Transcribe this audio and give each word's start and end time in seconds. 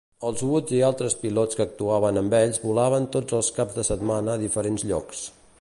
Els 0.27 0.39
Woods 0.51 0.71
i 0.77 0.79
altres 0.87 1.15
pilots 1.25 1.59
que 1.59 1.67
actuaven 1.67 2.19
amb 2.23 2.37
ells 2.39 2.59
volaven 2.65 3.07
tots 3.19 3.39
els 3.41 3.55
caps 3.59 3.81
de 3.81 3.89
setmana 3.93 4.35
a 4.39 4.43
diferents 4.49 4.91
llocs. 4.93 5.27